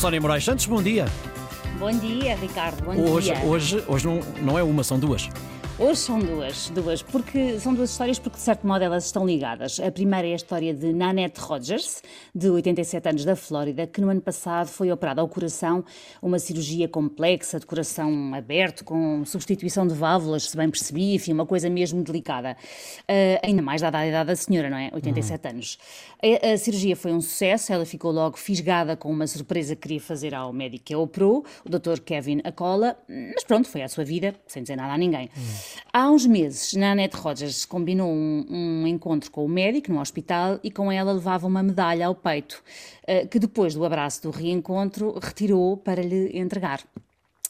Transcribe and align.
Sónia 0.00 0.18
Moraes 0.18 0.42
Santos, 0.42 0.64
bom 0.64 0.82
dia. 0.82 1.04
Bom 1.78 1.90
dia, 1.90 2.34
Ricardo. 2.36 2.82
Bom 2.82 2.96
Hoje, 2.98 3.34
dia. 3.34 3.44
hoje, 3.44 3.84
hoje 3.86 4.06
não, 4.06 4.20
não 4.40 4.58
é 4.58 4.62
uma, 4.62 4.82
são 4.82 4.98
duas. 4.98 5.28
Hoje 5.82 5.96
são 6.00 6.18
duas, 6.18 6.68
duas, 6.68 7.02
porque 7.02 7.58
são 7.58 7.72
duas 7.72 7.90
histórias 7.92 8.18
porque 8.18 8.36
de 8.36 8.42
certo 8.42 8.66
modo 8.66 8.84
elas 8.84 9.06
estão 9.06 9.24
ligadas. 9.26 9.80
A 9.80 9.90
primeira 9.90 10.28
é 10.28 10.32
a 10.32 10.36
história 10.36 10.74
de 10.74 10.92
Nanette 10.92 11.40
Rogers, 11.40 12.02
de 12.34 12.50
87 12.50 13.08
anos 13.08 13.24
da 13.24 13.34
Flórida, 13.34 13.86
que 13.86 13.98
no 13.98 14.10
ano 14.10 14.20
passado 14.20 14.66
foi 14.68 14.92
operada 14.92 15.22
ao 15.22 15.28
coração, 15.28 15.82
uma 16.20 16.38
cirurgia 16.38 16.86
complexa 16.86 17.58
de 17.58 17.64
coração 17.64 18.34
aberto 18.34 18.84
com 18.84 19.24
substituição 19.24 19.86
de 19.86 19.94
válvulas, 19.94 20.50
se 20.50 20.56
bem 20.56 20.68
percebi, 20.68 21.14
enfim, 21.14 21.32
uma 21.32 21.46
coisa 21.46 21.70
mesmo 21.70 22.02
delicada. 22.04 22.58
Uh, 23.08 23.40
ainda 23.42 23.62
mais 23.62 23.80
dada 23.80 23.96
a 23.96 24.06
idade 24.06 24.26
da 24.26 24.36
senhora, 24.36 24.68
não 24.68 24.76
é? 24.76 24.90
87 24.92 25.44
Uhum. 25.46 25.50
anos. 25.50 25.78
A, 26.22 26.52
a 26.52 26.58
cirurgia 26.58 26.94
foi 26.94 27.10
um 27.14 27.22
sucesso, 27.22 27.72
ela 27.72 27.86
ficou 27.86 28.12
logo 28.12 28.36
fisgada 28.36 28.98
com 28.98 29.10
uma 29.10 29.26
surpresa 29.26 29.74
que 29.74 29.80
queria 29.80 30.00
fazer 30.00 30.34
ao 30.34 30.52
médico 30.52 30.84
que 30.84 30.92
a 30.92 30.98
operou, 30.98 31.42
o 31.64 31.70
Dr. 31.70 32.00
Kevin 32.04 32.42
Acola, 32.44 32.98
mas 33.08 33.44
pronto, 33.44 33.66
foi 33.66 33.80
a 33.80 33.88
sua 33.88 34.04
vida, 34.04 34.34
sem 34.46 34.62
dizer 34.62 34.76
nada 34.76 34.92
a 34.92 34.98
ninguém. 34.98 35.30
Há 35.92 36.10
uns 36.10 36.26
meses, 36.26 36.74
Nanette 36.74 37.16
Rogers 37.16 37.64
combinou 37.64 38.10
um, 38.10 38.46
um 38.48 38.86
encontro 38.86 39.30
com 39.30 39.44
o 39.44 39.48
médico 39.48 39.92
no 39.92 40.00
hospital 40.00 40.60
e 40.62 40.70
com 40.70 40.90
ela 40.90 41.12
levava 41.12 41.46
uma 41.46 41.62
medalha 41.62 42.06
ao 42.06 42.14
peito, 42.14 42.62
eh, 43.06 43.26
que 43.26 43.38
depois 43.38 43.74
do 43.74 43.84
abraço 43.84 44.22
do 44.22 44.30
reencontro 44.30 45.18
retirou 45.18 45.76
para 45.76 46.02
lhe 46.02 46.38
entregar. 46.38 46.80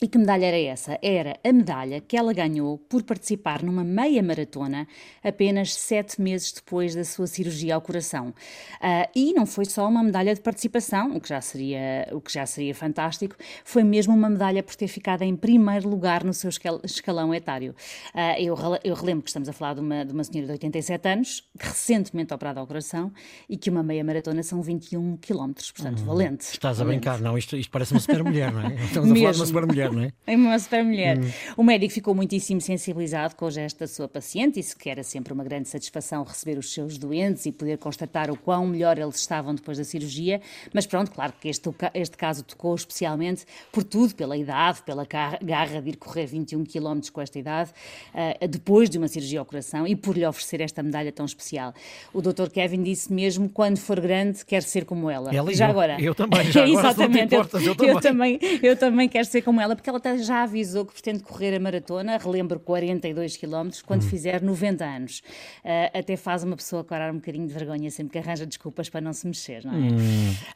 E 0.00 0.06
que 0.06 0.18
medalha 0.18 0.44
era 0.44 0.58
essa? 0.60 0.98
Era 1.00 1.38
a 1.42 1.52
medalha 1.52 2.02
que 2.02 2.18
ela 2.18 2.30
ganhou 2.34 2.76
por 2.76 3.02
participar 3.02 3.62
numa 3.62 3.82
meia 3.82 4.22
maratona 4.22 4.86
apenas 5.24 5.72
sete 5.72 6.20
meses 6.20 6.52
depois 6.52 6.94
da 6.94 7.02
sua 7.02 7.26
cirurgia 7.26 7.74
ao 7.74 7.80
coração. 7.80 8.34
Ah, 8.78 9.08
e 9.16 9.32
não 9.32 9.46
foi 9.46 9.64
só 9.64 9.88
uma 9.88 10.02
medalha 10.02 10.34
de 10.34 10.42
participação, 10.42 11.16
o 11.16 11.20
que, 11.20 11.30
já 11.30 11.40
seria, 11.40 12.08
o 12.12 12.20
que 12.20 12.30
já 12.30 12.44
seria 12.44 12.74
fantástico, 12.74 13.36
foi 13.64 13.82
mesmo 13.84 14.14
uma 14.14 14.28
medalha 14.28 14.62
por 14.62 14.74
ter 14.76 14.86
ficado 14.86 15.22
em 15.22 15.34
primeiro 15.34 15.88
lugar 15.88 16.22
no 16.24 16.34
seu 16.34 16.50
escal- 16.50 16.80
escalão 16.84 17.34
etário. 17.34 17.74
Ah, 18.12 18.38
eu, 18.38 18.54
eu 18.84 18.94
relembro 18.94 19.22
que 19.22 19.30
estamos 19.30 19.48
a 19.48 19.52
falar 19.54 19.74
de 19.74 19.80
uma, 19.80 20.04
de 20.04 20.12
uma 20.12 20.24
senhora 20.24 20.46
de 20.48 20.52
87 20.52 21.08
anos, 21.08 21.48
recentemente 21.58 22.34
operada 22.34 22.60
ao 22.60 22.66
coração, 22.66 23.10
e 23.48 23.56
que 23.56 23.70
uma 23.70 23.82
meia 23.82 24.04
maratona 24.04 24.42
são 24.42 24.60
21 24.60 25.16
quilómetros, 25.16 25.70
portanto, 25.72 26.04
valente. 26.04 26.44
Estás 26.52 26.82
a 26.82 26.84
valente. 26.84 27.00
brincar, 27.00 27.18
não? 27.22 27.38
Isto, 27.38 27.56
isto 27.56 27.70
parece 27.70 27.94
uma 27.94 28.00
super 28.00 28.22
mulher, 28.22 28.52
não 28.52 28.60
é? 28.60 28.74
Estamos 28.84 29.10
a 29.10 29.14
falar 29.14 29.32
de 29.32 29.38
uma 29.40 29.46
super 29.46 29.66
mulher, 29.66 29.85
não 29.92 30.02
é? 30.02 30.12
Uma 30.36 30.58
super 30.58 30.84
mulher. 30.84 31.18
O 31.56 31.62
médico 31.62 31.92
ficou 31.92 32.14
muitíssimo 32.14 32.60
sensibilizado 32.60 33.34
com 33.36 33.46
o 33.46 33.50
gesto 33.50 33.78
da 33.78 33.86
sua 33.86 34.08
paciente, 34.08 34.54
disse 34.54 34.76
que 34.76 34.88
era 34.90 35.02
sempre 35.02 35.32
uma 35.32 35.44
grande 35.44 35.68
satisfação 35.68 36.22
receber 36.24 36.58
os 36.58 36.72
seus 36.72 36.98
doentes 36.98 37.46
e 37.46 37.52
poder 37.52 37.78
constatar 37.78 38.30
o 38.30 38.36
quão 38.36 38.66
melhor 38.66 38.98
eles 38.98 39.16
estavam 39.16 39.54
depois 39.54 39.78
da 39.78 39.84
cirurgia. 39.84 40.40
Mas 40.72 40.86
pronto, 40.86 41.10
claro 41.10 41.32
que 41.40 41.48
este, 41.48 41.68
este 41.94 42.16
caso 42.16 42.42
tocou 42.42 42.74
especialmente 42.74 43.44
por 43.72 43.82
tudo, 43.84 44.14
pela 44.14 44.36
idade, 44.36 44.82
pela 44.82 45.04
gar- 45.04 45.38
garra 45.42 45.80
de 45.80 45.90
ir 45.90 45.96
correr 45.96 46.26
21 46.26 46.64
km 46.64 47.00
com 47.12 47.20
esta 47.20 47.38
idade, 47.38 47.70
ah, 48.14 48.46
depois 48.46 48.90
de 48.90 48.98
uma 48.98 49.08
cirurgia 49.08 49.38
ao 49.38 49.44
coração 49.44 49.86
e 49.86 49.94
por 49.94 50.16
lhe 50.16 50.26
oferecer 50.26 50.60
esta 50.60 50.82
medalha 50.82 51.12
tão 51.12 51.24
especial. 51.26 51.72
O 52.12 52.20
Dr. 52.20 52.48
Kevin 52.50 52.82
disse 52.82 53.12
mesmo: 53.12 53.48
quando 53.48 53.78
for 53.78 54.00
grande, 54.00 54.44
quer 54.44 54.62
ser 54.62 54.84
como 54.84 55.08
ela. 55.10 55.34
Ela 55.34 55.52
e 55.52 55.54
já 55.54 55.66
eu. 55.66 55.70
agora. 55.70 56.00
Eu 56.00 56.14
também, 56.14 56.44
já 56.50 56.64
agora, 56.64 56.88
Exatamente. 56.88 57.34
importas, 57.34 57.62
eu 57.62 57.68
eu 57.68 58.00
também. 58.00 58.38
também, 58.38 58.60
eu 58.62 58.76
também 58.76 59.08
quero 59.08 59.26
ser 59.26 59.42
como 59.42 59.60
ela, 59.60 59.75
porque 59.76 59.88
ela 59.88 59.98
até 59.98 60.16
já 60.18 60.42
avisou 60.42 60.84
que 60.84 60.92
pretende 60.92 61.22
correr 61.22 61.54
a 61.54 61.60
maratona, 61.60 62.16
relembro 62.18 62.58
42 62.58 63.36
km, 63.36 63.68
quando 63.86 64.02
Hum. 64.02 64.08
fizer 64.08 64.42
90 64.42 64.84
anos. 64.84 65.22
Ah, 65.64 65.90
até 65.98 66.16
faz 66.16 66.42
uma 66.44 66.56
pessoa 66.56 66.82
corar 66.82 67.10
um 67.12 67.16
bocadinho 67.16 67.46
de 67.46 67.52
vergonha 67.54 67.90
sempre 67.90 68.12
que 68.12 68.18
arranja 68.18 68.44
desculpas 68.46 68.88
para 68.88 69.00
não 69.00 69.12
se 69.12 69.26
mexer, 69.26 69.64
não 69.64 69.72
é? 69.74 69.86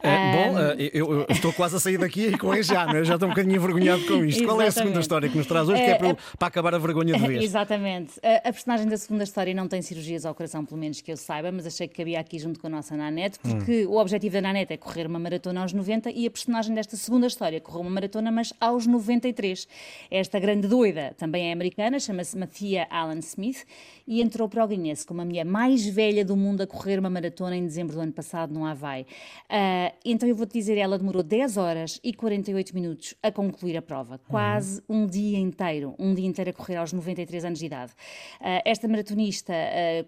É, 0.02 0.32
bom, 0.32 0.58
eh, 0.58 0.91
eu, 0.92 1.12
eu 1.12 1.26
estou 1.30 1.52
quase 1.52 1.76
a 1.76 1.80
sair 1.80 1.98
daqui 1.98 2.36
com 2.38 2.60
já, 2.62 2.86
não 2.86 2.96
é? 2.96 3.04
Já 3.04 3.14
estou 3.14 3.28
um 3.28 3.30
bocadinho 3.32 3.56
envergonhado 3.56 4.04
com 4.06 4.24
isto. 4.24 4.44
Qual 4.44 4.60
é 4.60 4.66
a 4.66 4.70
segunda 4.72 5.00
história 5.00 5.28
que 5.28 5.36
nos 5.36 5.46
traz 5.46 5.68
hoje, 5.68 5.82
que 5.82 5.88
é 5.88 5.92
É, 5.92 5.94
para, 5.94 6.08
é- 6.10 6.16
para 6.38 6.48
acabar 6.48 6.74
a 6.74 6.78
vergonha 6.78 7.14
de 7.14 7.20
vez? 7.26 7.44
Exatamente. 7.44 8.12
A, 8.22 8.48
a 8.48 8.52
personagem 8.52 8.87
da 8.88 8.97
segunda 8.97 9.25
história 9.25 9.52
não 9.54 9.69
tem 9.69 9.82
cirurgias 9.82 10.25
ao 10.25 10.34
coração, 10.34 10.64
pelo 10.64 10.78
menos 10.81 11.00
que 11.00 11.10
eu 11.12 11.16
saiba, 11.16 11.50
mas 11.52 11.66
achei 11.66 11.87
que 11.88 11.97
cabia 11.97 12.20
aqui 12.20 12.38
junto 12.38 12.58
com 12.60 12.66
a 12.66 12.70
nossa 12.70 12.97
Nanette, 12.97 13.38
porque 13.41 13.84
o 13.87 13.97
objetivo 13.97 14.34
da 14.34 14.41
Nanette 14.41 14.72
é 14.72 14.76
correr 14.76 15.06
uma 15.06 15.19
maratona 15.19 15.60
aos 15.62 15.72
90 15.72 16.10
e 16.10 16.26
a 16.26 16.31
personagem 16.31 16.75
desta 16.75 16.97
segunda 16.97 17.26
história 17.26 17.60
correu 17.60 17.81
uma 17.82 17.91
maratona, 17.91 18.31
mas 18.31 18.52
aos 18.60 18.87
93. 19.10 19.66
Esta 20.10 20.38
grande 20.38 20.69
doida 20.69 21.15
também 21.19 21.48
é 21.48 21.53
americana, 21.53 21.98
chama-se 21.98 22.37
Mathia 22.38 22.87
Allen 22.91 23.19
Smith 23.19 23.65
e 24.06 24.22
entrou 24.22 24.48
para 24.48 24.65
o 24.65 24.69
Guinness 24.69 25.04
como 25.04 25.21
a 25.21 25.25
mulher 25.25 25.44
mais 25.44 25.84
velha 25.87 26.25
do 26.25 26.37
mundo 26.37 26.62
a 26.62 26.66
correr 26.66 26.98
uma 26.98 27.10
maratona 27.10 27.56
em 27.56 27.65
dezembro 27.65 27.94
do 27.94 28.00
ano 28.00 28.12
passado 28.12 28.53
no 28.54 28.65
Havaí. 28.65 29.04
Ah, 29.49 29.93
então 30.04 30.28
eu 30.28 30.34
vou-te 30.34 30.53
dizer, 30.53 30.76
ela 30.78 30.97
demorou 30.99 31.22
10 31.22 31.56
horas 31.56 32.00
e 32.04 32.12
48 32.12 32.75
minutos 32.75 33.15
a 33.22 33.31
concluir 33.32 33.76
a 33.76 33.82
prova, 33.82 34.19
quase 34.28 34.82
um 34.88 35.06
dia 35.06 35.38
inteiro, 35.38 35.94
um 35.99 36.15
dia 36.15 36.26
inteiro 36.26 36.50
a 36.50 36.53
correr 36.53 36.76
aos 36.76 36.93
93 36.93 37.44
anos 37.44 37.59
de 37.59 37.66
idade. 37.66 37.93
Ah, 38.41 38.62
esta 38.65 38.87
maratonista, 38.87 39.53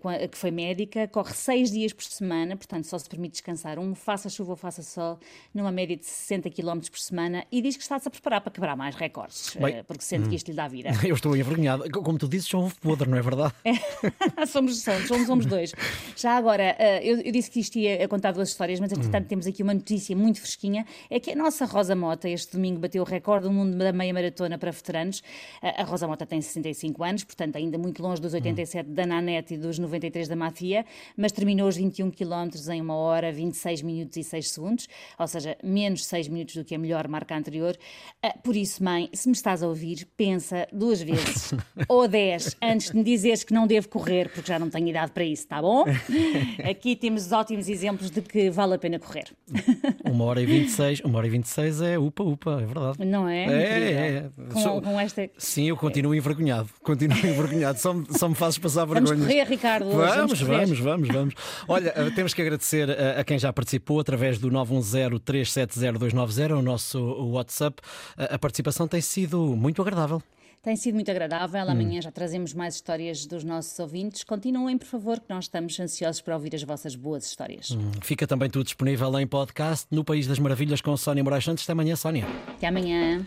qua- 0.01 0.29
que 0.29 0.39
foi 0.39 0.51
médica, 0.51 1.09
corre 1.09 1.35
seis 1.35 1.71
dias 1.71 1.93
por 1.93 2.05
semana, 2.05 2.57
portanto 2.57 2.85
só 2.85 2.99
se 2.99 3.09
permite 3.09 3.33
descansar 3.33 3.79
um, 3.79 3.95
faça 3.95 4.29
chuva 4.29 4.53
ou 4.53 4.57
faça 4.57 4.83
sol, 4.83 5.19
numa 5.55 5.73
média 5.73 5.97
de 5.97 6.05
60 6.07 6.51
km 6.51 6.81
por 6.91 6.99
semana, 6.99 7.45
e 7.51 7.61
diz 7.61 7.77
que 7.77 7.83
está-se 7.83 8.07
a 8.09 8.11
preparar 8.11 8.41
para 8.41 8.53
quebrar 8.53 8.77
mais 8.77 8.92
recordes, 8.95 9.57
Bem, 9.61 9.79
ah, 9.81 9.85
porque 9.85 10.03
sente 10.05 10.29
que 10.29 10.35
isto 10.37 10.49
lhe 10.49 10.55
dá 10.57 10.69
vida. 10.69 10.91
Eu 11.05 11.15
estou 11.15 11.37
envergonhado. 11.37 11.89
Como 11.91 12.19
tu 12.19 12.29
dizes, 12.29 12.49
sou 12.49 12.65
um 12.65 12.71
podre, 12.71 13.09
não 13.09 13.19
é 13.19 13.23
verdade? 13.23 13.55
somos, 14.49 14.83
somos, 14.83 15.07
somos, 15.09 15.27
somos 15.27 15.47
dois. 15.47 15.73
Já 16.17 16.37
agora, 16.37 16.77
eh, 16.79 17.01
eu, 17.03 17.21
eu 17.21 17.33
disse 17.33 17.51
que 17.51 17.61
isto 17.61 17.79
ia 17.79 18.07
contar 18.09 18.33
duas 18.33 18.49
histórias, 18.49 18.81
mas 18.81 18.93
entretanto 18.93 19.27
temos 19.27 19.47
aqui 19.47 19.63
uma 19.63 19.75
notícia 19.75 20.15
muito 20.17 20.41
fresquinha: 20.41 20.87
é 21.11 21.19
que 21.21 21.31
a 21.33 21.37
nossa 21.37 21.65
Rosa 21.65 21.95
Mota 21.95 22.29
este 22.29 22.53
domingo 22.53 22.79
bateu 22.81 23.03
o 23.03 23.07
recorde 23.07 23.45
do 23.47 23.53
mundo 23.53 23.77
da 23.77 23.93
meia 23.93 24.13
maratona 24.13 24.59
para 24.59 24.71
veteranos. 24.71 25.23
Eh, 25.63 25.81
A 25.83 25.85
Rosa 25.85 26.07
Mota 26.07 26.25
tem 26.27 26.41
65 26.41 27.03
anos, 27.05 27.25
portanto, 27.25 27.57
ainda 27.57 27.79
muito 27.79 28.03
longe 28.03 28.21
dos 28.21 28.35
87 28.35 28.91
da 28.91 29.07
Nanette 29.07 29.55
e 29.55 29.57
dos 29.59 29.79
93 29.79 30.29
da 30.29 30.37
Matia, 30.37 30.85
mas 31.17 31.33
terminou 31.33 31.69
os 31.69 31.77
21 31.77 32.11
km 32.11 32.49
em 32.71 32.83
1 32.83 32.91
hora, 32.91 33.33
26 33.33 33.83
minutos 33.83 34.17
e 34.17 34.25
6 34.25 34.51
segundos, 34.51 34.89
ou 35.19 35.27
seja, 35.27 35.57
menos 35.63 36.05
6 36.07 36.29
minutos 36.29 36.57
do 36.57 36.65
que 36.65 36.75
a 36.75 36.79
melhor 36.79 37.07
marca 37.09 37.37
anterior. 37.37 37.77
Eh, 38.23 38.33
Por 38.43 38.57
isso, 38.57 38.82
mãe, 38.83 39.09
se 39.13 39.29
me 39.29 39.35
estás 39.35 39.63
a 39.63 39.69
ouvir, 39.69 40.07
pensa 40.17 40.67
duas 40.73 41.01
vezes 41.01 41.55
ou 41.89 42.09
10 42.09 42.57
antes 42.63 42.91
de 42.91 42.97
me 42.97 43.05
dizeres 43.05 43.45
que 43.45 43.53
não 43.53 43.67
devo 43.67 43.89
correr, 43.89 44.29
porque 44.29 44.49
já 44.49 44.59
não 44.59 44.69
tenho 44.69 44.89
idade 44.89 45.13
para 45.13 45.25
isso, 45.25 45.47
tá 45.47 45.61
bom? 45.61 45.85
Aqui 46.69 46.97
temos 46.97 47.33
ótimos 47.33 47.69
exemplos 47.69 48.11
de 48.11 48.21
que 48.21 48.51
vale 48.51 48.75
a 48.75 48.79
pena 48.79 48.99
correr. 48.99 49.31
Uma 50.13 50.25
hora 50.27 50.43
e 50.43 50.47
26, 50.47 51.01
uma 51.01 51.17
hora 51.19 51.27
e 51.27 51.31
26 51.31 51.81
é 51.81 51.99
upa, 51.99 52.23
upa, 52.23 52.61
é 52.61 52.67
verdade. 52.67 53.03
Não 53.05 53.27
é? 53.27 53.47
É, 53.47 53.53
é, 53.53 54.17
é. 54.17 54.31
Com, 54.53 54.81
com 54.83 55.01
esta. 55.01 55.29
Sim, 55.39 55.69
eu 55.69 55.77
continuo 55.77 56.15
envergonhado. 56.15 56.69
Continuo 56.83 57.17
envergonhado. 57.25 57.79
Só 57.79 57.95
me, 57.95 58.05
só 58.11 58.29
me 58.29 58.35
fazes 58.35 58.59
passar 58.59 58.85
Vamos 58.85 59.09
vergonha. 59.09 59.27
correr, 59.29 59.45
Ricardo. 59.49 59.87
hoje, 59.87 59.97
Vamos, 60.17 60.43
correr. 60.43 60.59
vamos, 60.61 60.79
vamos, 60.81 61.09
vamos. 61.09 61.35
Olha, 61.67 61.93
eh, 61.97 62.11
temos 62.11 62.35
que 62.35 62.43
agradecer 62.43 62.91
eh, 62.91 63.17
a 63.21 63.25
quem 63.25 63.39
já 63.39 63.51
participou 63.53 64.01
através 64.01 64.39
do 64.39 64.51
910-370-290, 64.51 66.59
o 66.59 66.63
nosso 66.63 67.01
WhatsApp. 67.31 67.81
Eh, 68.19 68.35
A 68.35 68.39
participação 68.39 68.87
tem 68.87 69.01
sido 69.01 69.39
muito 69.57 69.81
agradável. 69.81 70.21
Tem 70.63 70.77
sido 70.77 70.95
muito 70.95 71.11
agradável. 71.11 71.61
Hum. 71.67 71.71
Amanhã 71.71 72.01
já 72.01 72.13
trazemos 72.13 72.55
mais 72.55 72.77
histórias 72.77 73.27
dos 73.27 73.43
nossos 73.43 73.77
ouvintes. 73.81 74.23
Continuem, 74.23 74.79
por 74.79 74.87
favor, 74.87 75.19
que 75.19 75.29
nós 75.29 75.45
estamos 75.45 75.79
ansiosos 75.81 76.21
para 76.21 76.35
ouvir 76.37 76.55
as 76.55 76.63
vossas 76.63 76.95
boas 76.95 77.27
histórias. 77.27 77.77
Fica 78.01 78.27
também 78.27 78.49
tudo 78.49 78.65
disponível 78.65 79.19
em 79.19 79.27
podcast 79.27 79.87
no 79.91 80.05
País 80.05 80.27
das 80.27 80.39
Maravilhas 80.39 80.81
com 80.81 80.97
Sónia 80.97 81.25
Moraes 81.25 81.45
Santos. 81.45 81.65
Até 81.65 81.73
amanhã, 81.73 81.97
Sónia. 81.97 82.27
Até 82.57 82.69
amanhã. 82.69 83.25